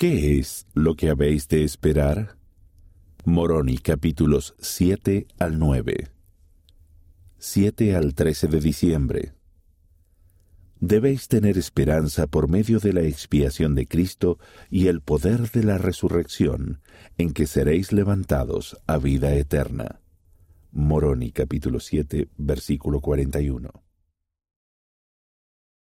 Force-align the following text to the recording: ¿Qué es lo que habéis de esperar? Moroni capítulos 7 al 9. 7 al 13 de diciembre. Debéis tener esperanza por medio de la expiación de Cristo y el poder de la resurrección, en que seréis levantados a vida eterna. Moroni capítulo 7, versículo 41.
¿Qué 0.00 0.38
es 0.38 0.66
lo 0.72 0.94
que 0.94 1.10
habéis 1.10 1.46
de 1.48 1.62
esperar? 1.62 2.38
Moroni 3.26 3.76
capítulos 3.76 4.54
7 4.58 5.26
al 5.38 5.58
9. 5.58 6.08
7 7.36 7.94
al 7.94 8.14
13 8.14 8.46
de 8.48 8.60
diciembre. 8.60 9.34
Debéis 10.80 11.28
tener 11.28 11.58
esperanza 11.58 12.26
por 12.28 12.48
medio 12.48 12.78
de 12.78 12.94
la 12.94 13.02
expiación 13.02 13.74
de 13.74 13.86
Cristo 13.86 14.38
y 14.70 14.86
el 14.86 15.02
poder 15.02 15.50
de 15.50 15.64
la 15.64 15.76
resurrección, 15.76 16.80
en 17.18 17.34
que 17.34 17.46
seréis 17.46 17.92
levantados 17.92 18.78
a 18.86 18.96
vida 18.96 19.34
eterna. 19.34 20.00
Moroni 20.72 21.30
capítulo 21.30 21.78
7, 21.78 22.26
versículo 22.38 23.02
41. 23.02 23.70